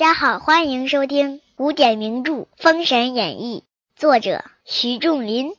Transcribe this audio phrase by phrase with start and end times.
[0.00, 3.64] 大家好，欢迎收听古典名著《封神演义》，
[4.00, 5.52] 作者徐仲林，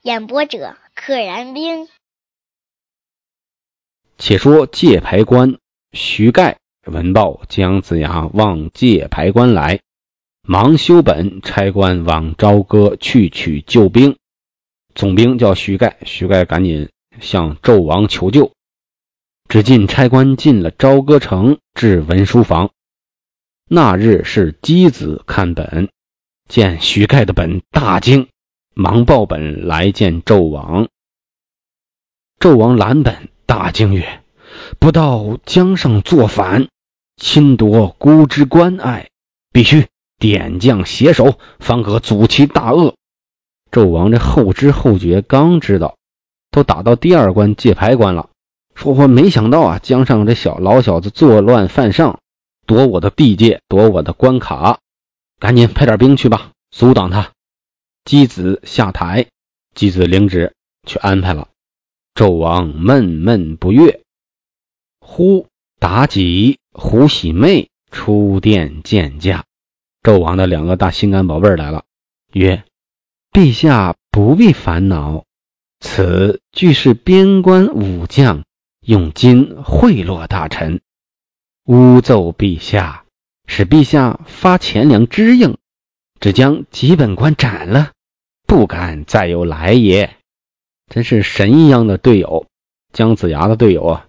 [0.00, 1.88] 演播者可燃冰。
[4.16, 5.58] 且说界牌关，
[5.92, 9.80] 徐盖闻报姜子牙望界牌关来，
[10.40, 14.16] 忙修本差官往朝歌去取救兵。
[14.94, 16.88] 总兵叫徐盖，徐盖赶紧
[17.20, 18.54] 向纣王求救。
[19.50, 22.70] 只见差官进了朝歌城，至文书房。
[23.74, 25.88] 那日是箕子看本，
[26.46, 28.28] 见徐盖的本，大惊，
[28.74, 30.88] 忙报本来见纣王。
[32.38, 33.30] 纣王览本。
[33.46, 34.20] 大惊曰
[34.78, 36.68] ：“不道江上作反，
[37.16, 39.08] 侵夺孤之关隘，
[39.52, 39.86] 必须
[40.18, 42.96] 点将携手，方可阻其大恶。”
[43.72, 45.96] 纣王这后知后觉，刚知道，
[46.50, 48.28] 都打到第二关界牌关了，
[48.74, 52.20] 说我没想到啊，江上这小老小子作乱犯上，
[52.72, 54.80] 夺我的地界，夺我的关卡，
[55.38, 57.32] 赶紧派点兵去吧，阻挡他。
[58.02, 59.26] 箕子下台，
[59.74, 60.54] 箕子领旨
[60.86, 61.48] 去安排了。
[62.14, 64.00] 纣王闷闷不悦，
[65.00, 65.48] 忽
[65.80, 69.44] 妲己、胡喜妹出殿见驾。
[70.02, 71.84] 纣王的两个大心肝宝贝来了，
[72.32, 72.64] 曰
[73.32, 75.26] ：“陛下不必烦恼，
[75.78, 78.44] 此俱是边关武将
[78.80, 80.80] 用金贿赂大臣，
[81.64, 83.04] 诬奏陛下，
[83.46, 85.56] 使陛下发钱粮支应，
[86.20, 87.92] 只将几本官斩了，
[88.46, 90.16] 不敢再有来也。”
[90.90, 92.46] 真是神一样的队友，
[92.92, 94.06] 姜子牙的队友啊！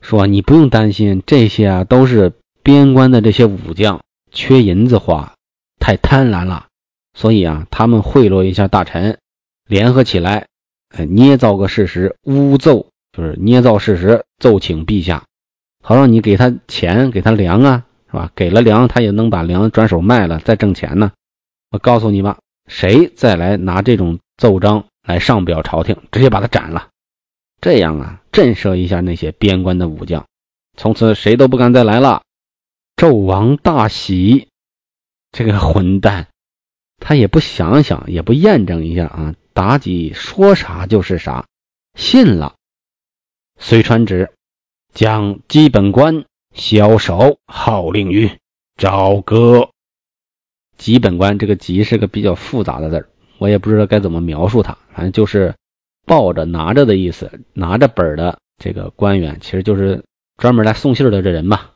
[0.00, 5.34] 说你不用担心，这些啊都是边关的这些武将缺银子花，
[5.78, 6.66] 太贪婪了，
[7.12, 9.20] 所以啊他们贿赂一下大臣，
[9.68, 10.48] 联合起来，
[10.88, 15.24] 哎捏造个事实，诬奏就是捏造事实，奏请陛下，
[15.86, 18.32] 好让你给他钱，给他粮啊，是吧？
[18.34, 21.12] 给了粮，他也能把粮转手卖了，再挣钱呢。
[21.70, 24.86] 我告诉你吧，谁再来拿这种奏章？
[25.06, 26.88] 来上表朝廷，直接把他斩了，
[27.60, 30.24] 这样啊，震慑一下那些边关的武将，
[30.78, 32.22] 从此谁都不敢再来了。
[32.96, 34.48] 纣王大喜，
[35.32, 36.28] 这个混蛋，
[36.98, 41.44] 他也不想想，也不验证一下啊，妲己说啥就是啥，
[41.94, 42.54] 信了。
[43.58, 44.32] 遂传旨，
[44.94, 46.24] 将基本官
[46.54, 48.30] 枭首号令于
[48.76, 49.70] 朝歌。
[50.78, 53.08] 基本官这个“吉”是个比较复杂的字。
[53.38, 55.56] 我也不知道该怎么描述他，反正就是
[56.06, 60.04] 抱着拿着的意思，拿着本的这个官员，其实就是
[60.36, 61.72] 专门来送信的这人吧。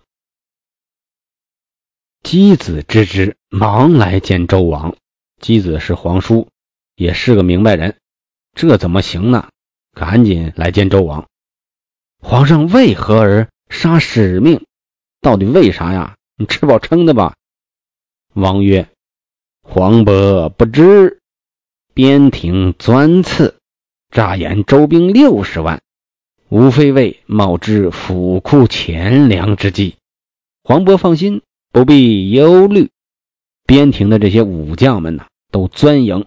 [2.23, 4.97] 箕子知之，忙来见周王。
[5.41, 6.49] 箕子是皇叔，
[6.95, 7.99] 也是个明白人，
[8.55, 9.49] 这怎么行呢？
[9.93, 11.27] 赶紧来见周王。
[12.21, 14.65] 皇上为何而杀使命？
[15.21, 16.17] 到底为啥呀？
[16.37, 17.35] 你吃饱撑的吧？
[18.35, 18.89] 王曰
[19.63, 21.21] ：“黄伯不知。”
[21.95, 23.57] 边庭钻刺，
[24.11, 25.81] 诈言周兵六十万，
[26.49, 29.97] 无非为冒之府库钱粮之计。
[30.63, 31.43] 黄渤放心，
[31.73, 32.91] 不必忧虑。
[33.67, 36.27] 边庭的这些武将们呐，都钻营、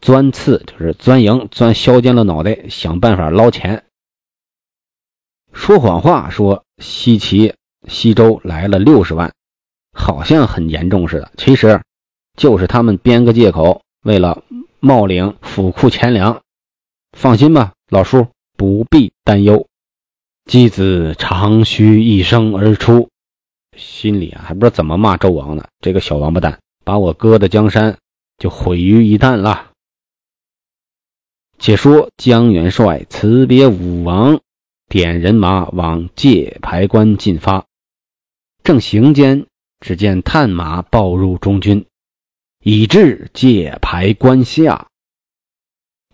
[0.00, 3.84] 钻刺，就是钻营、钻削尖了脑袋，想办法捞钱。
[5.68, 7.54] 说谎话，说西岐、
[7.88, 9.34] 西周来了六十万，
[9.92, 11.82] 好像很严重似的，其实
[12.38, 14.42] 就是他们编个借口，为了。
[14.80, 16.40] 冒领府库钱粮，
[17.12, 19.66] 放心吧，老叔不必担忧。
[20.46, 23.10] 姬子长吁一声而出，
[23.76, 25.66] 心里啊还不知道怎么骂纣王呢。
[25.80, 27.98] 这个小王八蛋，把我哥的江山
[28.38, 29.72] 就毁于一旦了。
[31.58, 34.40] 且说江元帅辞别武王，
[34.88, 37.66] 点人马往界牌关进发。
[38.62, 39.44] 正行间，
[39.80, 41.84] 只见探马报入中军。
[42.62, 44.88] 以至界牌关下，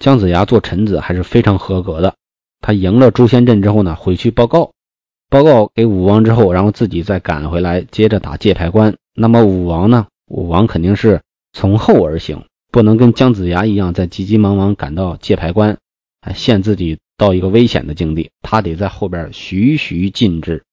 [0.01, 2.17] 姜子牙做臣子还是非常合格的。
[2.61, 4.73] 他赢了诛仙阵之后呢，回去报告，
[5.31, 8.97] 报告给武王之后，然后自己再赶回来，接着打界牌关。
[9.15, 10.09] 那么武王呢？
[10.27, 11.23] 武王肯定是
[11.53, 15.79] 从后而行，不能跟姜子牙一样，在急急忙忙赶到界牌关，
[16.21, 18.31] 还陷自己到一个危险的境地。
[18.43, 20.65] 他得在后边徐徐进之。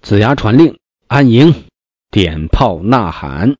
[0.00, 1.54] 子牙传令，安营，
[2.10, 3.56] 点炮呐喊。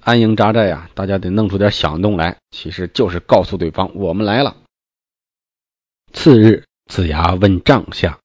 [0.00, 4.56] 安营扎寨呀，大家得弄出点响动来，其实就是告诉对方我们来了。
[6.12, 8.20] 次日，子牙问帐下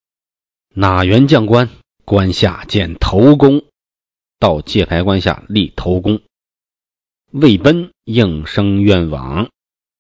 [0.75, 1.69] 哪员将官，
[2.05, 3.63] 关下见头功，
[4.37, 6.21] 到界牌关下立头功。
[7.31, 9.49] 魏奔应声愿往，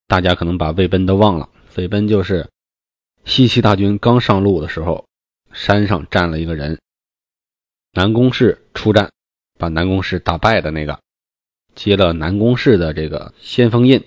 [0.07, 2.49] 大家可能把魏奔都忘了，北奔就是
[3.23, 5.05] 西岐大军刚上路的时候，
[5.53, 6.81] 山上站了一个人，
[7.93, 9.13] 南宫氏出战，
[9.57, 10.99] 把南宫氏打败的那个，
[11.75, 14.03] 接了南宫氏的这个先锋印。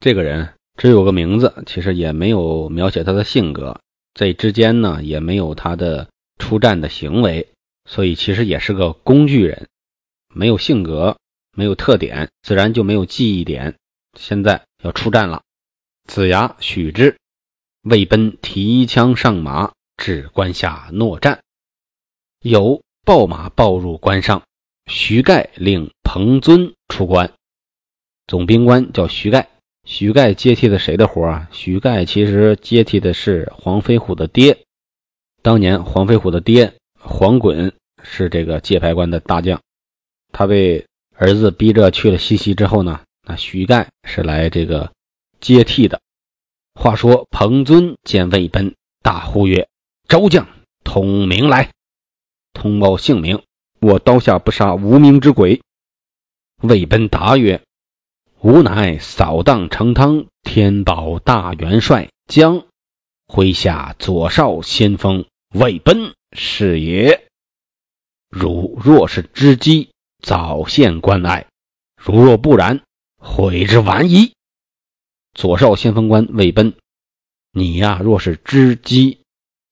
[0.00, 3.80] 这个人只有个名字，其实也没有描写他的性格，
[4.12, 6.08] 这之间呢也没有他的
[6.40, 7.52] 出战的行为，
[7.88, 9.68] 所以其实也是个工具人，
[10.34, 11.18] 没有性格，
[11.56, 13.76] 没有特点，自然就没有记忆点。
[14.18, 15.42] 现在要出战了。
[16.04, 17.16] 子牙许之，
[17.82, 21.40] 魏奔提枪上马，至关下诺战。
[22.40, 24.42] 有报马报入关上，
[24.86, 27.32] 徐盖令彭尊出关。
[28.26, 29.48] 总兵官叫徐盖，
[29.84, 31.48] 徐盖接替的谁的活啊？
[31.52, 34.58] 徐盖其实接替的是黄飞虎的爹。
[35.42, 37.72] 当年黄飞虎的爹黄衮
[38.02, 39.62] 是这个界牌关的大将，
[40.32, 40.86] 他被
[41.16, 44.92] 儿子逼着去了西岐之后呢，那徐盖是来这个。
[45.44, 46.00] 接替的。
[46.72, 49.68] 话说，彭尊见魏奔，大呼曰
[50.08, 50.48] ：“周将，
[50.84, 51.70] 通名来，
[52.54, 53.42] 通报姓名。
[53.78, 55.60] 我刀下不杀无名之鬼。”
[56.62, 57.62] 魏奔答曰
[58.40, 62.64] ：“吾乃扫荡成汤天宝大元帅将
[63.26, 67.28] 麾下左少先锋魏奔是也。
[68.30, 69.90] 汝若是知机，
[70.22, 71.48] 早献关隘；
[71.96, 72.80] 如若不然，
[73.18, 74.32] 悔之晚矣。”
[75.34, 76.74] 左少先锋官魏奔，
[77.52, 79.18] 你呀，若是知机，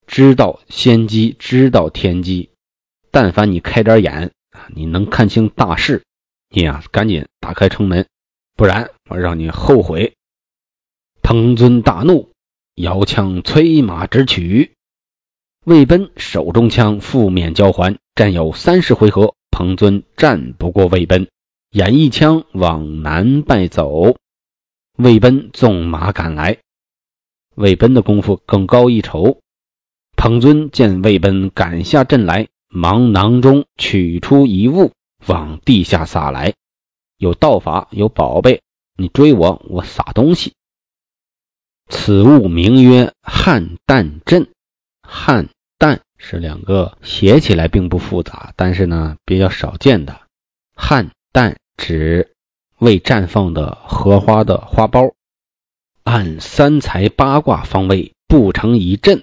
[0.07, 2.51] 知道先机，知道天机，
[3.13, 6.03] 但凡你开点眼啊你能看清大势，
[6.51, 8.07] 你呀，赶紧打开城门，
[8.57, 10.15] 不然我让你后悔。
[11.23, 12.33] 彭尊大怒，
[12.75, 14.73] 摇枪催马直取。
[15.65, 21.29] 魏奔手中枪负面交还，战有三十回合，彭尊战不过魏奔，
[21.71, 24.17] 眼一枪往南败走。
[24.99, 26.59] 魏奔纵马赶来，
[27.55, 29.41] 魏奔的功夫更高一筹。
[30.17, 34.93] 彭尊见魏奔赶下阵来，忙囊中取出一物，
[35.27, 36.55] 往地下撒来。
[37.17, 38.63] 有道法，有宝贝，
[38.97, 40.53] 你追我，我撒东西。
[41.89, 44.49] 此物名曰汉旦阵。
[45.03, 45.49] 汉
[45.79, 50.21] 旦是两个写起来并不复杂，但是呢比较少见的。
[50.77, 52.35] 汉旦指。
[52.83, 55.13] 未绽放的荷花的花苞，
[56.03, 59.23] 按三才八卦方位布成一阵。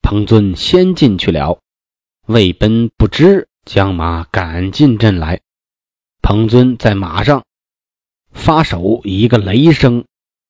[0.00, 1.58] 彭尊先进去了，
[2.26, 5.42] 魏奔不知，将马赶进阵来。
[6.22, 7.44] 彭尊在马上
[8.30, 10.06] 发手一个雷声，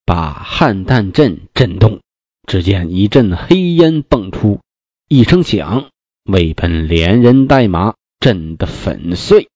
[0.06, 2.02] 把汉旦阵震动。
[2.46, 4.60] 只见一阵黑烟迸出，
[5.08, 5.90] 一声响，
[6.22, 9.48] 魏奔连人带马震得粉碎。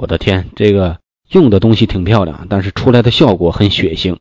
[0.00, 0.98] 我的天，这个
[1.28, 4.16] 用的东西挺漂亮，但是出来的效果很血腥。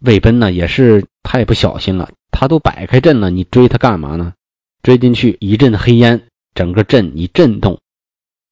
[0.00, 4.34] 魏奔呢，也是太不小心了，他都摆开阵了，你追他干嘛呢？
[4.82, 7.78] 追进去一阵黑烟，整个阵一震动，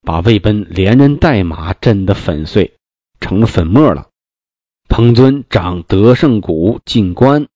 [0.03, 2.77] 把魏奔连人带马震得粉碎，
[3.19, 4.07] 成了粉末了。
[4.89, 7.49] 彭尊掌德胜鼓进关，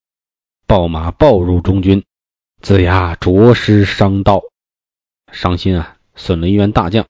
[0.67, 2.03] 报马报入中军，
[2.59, 4.41] 子牙着实伤道，
[5.31, 7.05] 伤心啊，损了一员大将。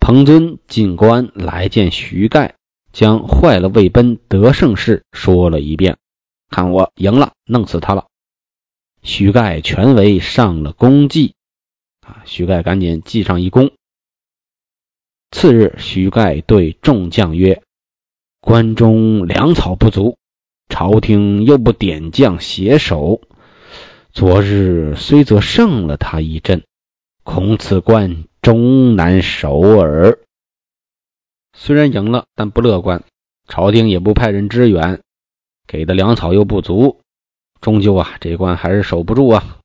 [0.00, 2.56] 彭尊进关来见徐盖，
[2.92, 5.98] 将坏了魏奔得胜事说了一遍。
[6.48, 8.06] 看我赢了，弄死他了。
[9.02, 11.34] 徐盖全为上了功绩
[12.00, 12.22] 啊！
[12.24, 13.70] 徐盖赶紧记上一功。
[15.30, 17.62] 次日，徐盖对众将曰
[18.42, 20.18] ：“关中粮草不足，
[20.68, 23.20] 朝廷又不点将携手，
[24.12, 26.64] 昨日虽则胜了他一阵，
[27.22, 30.18] 恐此关。”终难守耳。
[31.52, 33.04] 虽然赢了，但不乐观。
[33.46, 35.02] 朝廷也不派人支援，
[35.66, 37.00] 给的粮草又不足，
[37.60, 39.58] 终究啊，这关还是守不住啊。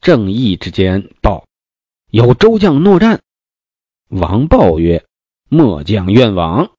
[0.00, 1.44] 正义之间报，
[2.10, 3.20] 有周将诺战。
[4.08, 5.04] 王报曰
[5.48, 6.72] ：“末将愿往。”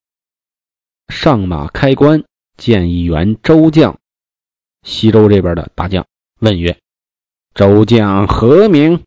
[1.08, 2.26] 上马开关，
[2.58, 4.00] 见一员周将，
[4.82, 6.08] 西周这边的大将，
[6.40, 6.80] 问曰
[7.54, 9.04] ：“周将何名？”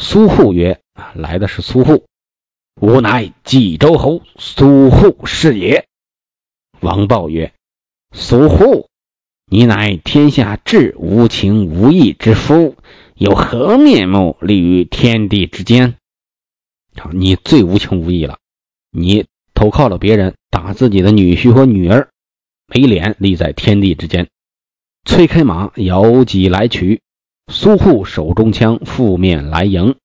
[0.00, 0.80] 苏护曰
[1.14, 2.06] ：“来的是苏护，
[2.80, 5.86] 吾乃冀州侯苏护是也。”
[6.80, 7.52] 王豹曰
[8.14, 8.88] ：“苏护，
[9.50, 12.76] 你乃天下至无情无义之夫，
[13.16, 15.96] 有何面目立于天地之间？
[16.96, 18.38] 好，你最无情无义了。
[18.92, 22.10] 你投靠了别人，打自己的女婿和女儿，
[22.68, 24.28] 没脸立在天地之间。”
[25.04, 27.02] 催开马，摇戟来取。
[27.50, 29.96] 苏护手中枪，负面来迎。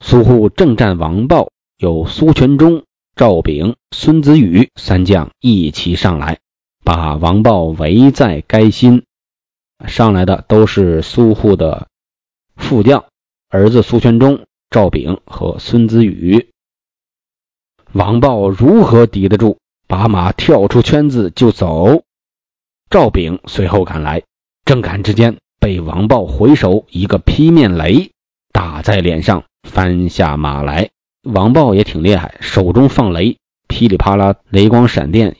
[0.00, 6.38] 苏护正战王豹，有苏全忠、赵炳、孙子宇三将一起上来，
[6.82, 9.04] 把王豹围在该心。
[9.86, 11.88] 上来的都是苏护的
[12.56, 13.04] 副将，
[13.50, 16.48] 儿子苏全忠、赵炳和孙子宇。
[17.92, 19.58] 王豹如何抵得住？
[19.86, 22.02] 把马跳出圈子就走。
[22.88, 24.22] 赵炳随后赶来，
[24.64, 28.10] 正赶之间，被王豹回手一个劈面雷
[28.52, 30.90] 打在脸上，翻下马来。
[31.22, 35.38] 王豹也挺厉害，手中放雷，噼里啪啦，雷光闪电。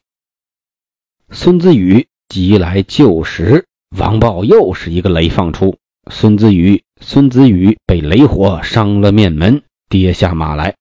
[1.29, 3.67] 孙子羽急来救时，
[3.99, 5.77] 王豹又是一个雷放出，
[6.11, 10.75] 孙子羽孙子羽被雷火伤了面门，跌下马来，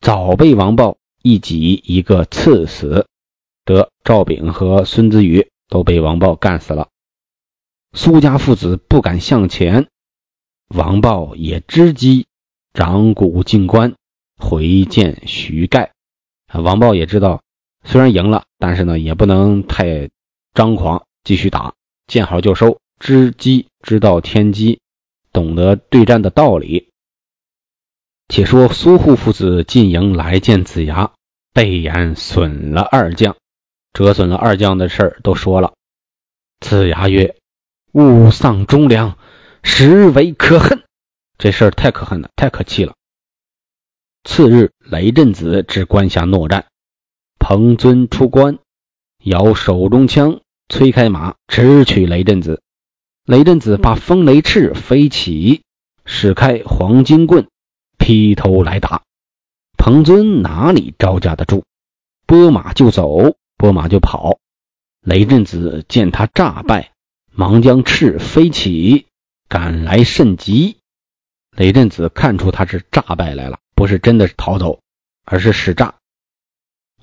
[0.00, 0.96] 早被王豹。
[1.22, 3.06] 一戟一个刺死，
[3.66, 6.88] 得赵炳和孙子羽都被王豹干死了。
[7.92, 9.88] 苏家父子不敢向前，
[10.68, 12.26] 王豹也知机，
[12.72, 13.94] 掌鼓进关，
[14.36, 15.92] 回见徐盖。
[16.46, 17.42] 啊王豹也知道，
[17.84, 20.10] 虽然赢了，但是呢，也不能太
[20.54, 21.74] 张狂，继续打，
[22.06, 24.80] 见好就收，知机知道天机，
[25.32, 26.90] 懂得对战的道理。
[28.28, 31.12] 且说苏护父子进营来见子牙。
[31.50, 33.36] 被言损了二将，
[33.92, 35.72] 折损了二将的事儿都说了。
[36.60, 37.34] 子牙曰
[37.98, 39.18] ：“误丧忠良，
[39.64, 40.84] 实为可恨。
[41.36, 42.94] 这事儿太可恨了，太可气了。”
[44.22, 46.66] 次日，雷震子至关下诺战，
[47.40, 48.58] 彭尊出关，
[49.24, 52.62] 摇手中枪，催开马，直取雷震子。
[53.24, 55.62] 雷震子把风雷翅飞起，
[56.04, 57.48] 使开黄金棍，
[57.98, 59.02] 劈头来打。
[59.76, 61.64] 彭尊哪里招架得住？
[62.26, 64.38] 拨马就走，拨马就跑。
[65.00, 66.92] 雷震子见他诈败，
[67.38, 69.06] 忙将翅飞起，
[69.48, 70.78] 赶来甚急。
[71.56, 74.80] 雷震子看出他是诈败来了，不是真的逃走，
[75.24, 75.94] 而是使诈。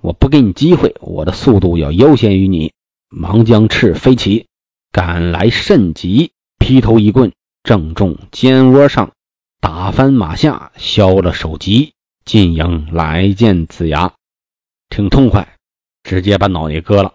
[0.01, 2.73] 我不给你机会，我的速度要优先于你。
[3.07, 4.47] 忙将翅飞起，
[4.91, 7.31] 赶来甚急，劈头一棍
[7.63, 9.13] 正中肩窝上，
[9.61, 11.93] 打翻马下，削了首级。
[12.25, 14.15] 进营来见子牙，
[14.89, 15.55] 挺痛快，
[16.03, 17.13] 直接把脑袋割了。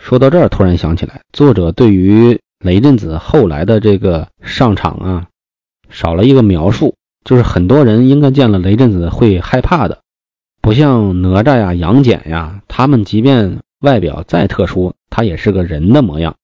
[0.00, 5.26] 说到这儿，突然想起来，作者对于雷震子后来的这个上场啊，
[5.90, 10.00] 少了一个描述，就是很多人应该见了雷震子会害怕的，
[10.62, 16.34] 不像哪吒呀、杨戬呀，他们即便外表再特殊，他也是个人的模样。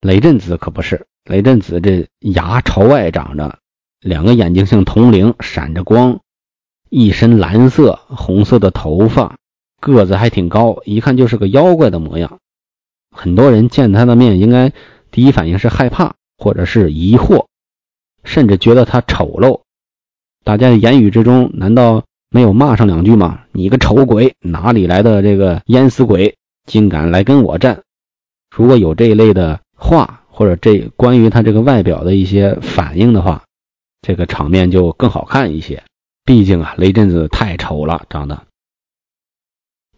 [0.00, 3.58] 雷震子可不是，雷震子这牙朝外长着，
[4.00, 6.18] 两个眼睛像铜铃，闪着光。
[6.88, 9.36] 一身蓝色、红色的头发，
[9.80, 12.38] 个子还挺高，一看就是个妖怪的模样。
[13.12, 14.72] 很多人见他的面，应该
[15.10, 17.46] 第一反应是害怕，或者是疑惑，
[18.24, 19.60] 甚至觉得他丑陋。
[20.42, 23.42] 大家的言语之中，难道没有骂上两句吗？
[23.52, 27.82] 你个丑鬼，哪里来的这个淹死鬼，竟敢来跟我战？
[28.50, 33.44] 如果有这一类的话，或者这关于他这个外表的一些反应的话，
[34.00, 35.84] 这个场面就更好看一些。
[36.24, 38.42] 毕竟啊，雷震子太丑了，长得。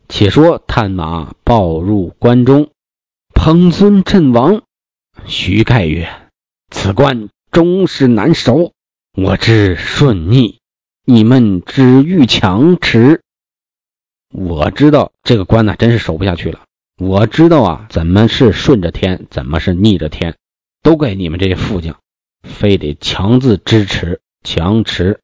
[0.08, 2.68] 且说探马报入关中，
[3.34, 4.62] 彭尊阵亡。
[5.26, 6.08] 徐盖曰
[6.70, 8.72] ：“此关终是难守，
[9.12, 10.60] 我知顺逆，
[11.04, 13.20] 你们只欲强持。
[14.30, 16.62] 我知道这个关呢，真是守不下去了。
[16.96, 20.36] 我知道啊，怎么是顺着天，怎么是逆着天，
[20.82, 22.00] 都怪你们这些副将，
[22.42, 25.20] 非得强自支持，强持。”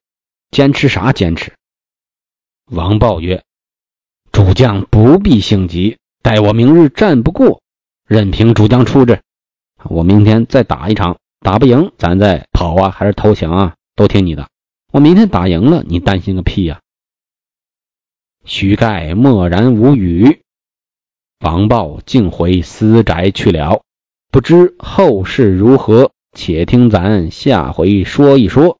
[0.51, 1.13] 坚持啥？
[1.13, 1.53] 坚持！
[2.69, 3.43] 王豹曰
[4.33, 7.60] ：“主将不必性急，待我明日战不过，
[8.11, 9.21] 任凭主将处置。
[9.85, 14.49] 我明天再打一场，打不赢，咱再跑啊，还是投降啊，都听你的。
[14.91, 16.81] 我明天打赢了，你担心个屁呀！”
[18.43, 20.41] 徐盖默然无语。
[21.39, 23.81] 王豹竟回私宅去了，
[24.29, 28.77] 不知后事如何，且听咱下回说一说。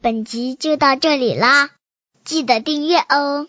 [0.00, 1.70] 本集就到这里啦，
[2.24, 3.46] 记得订阅哦。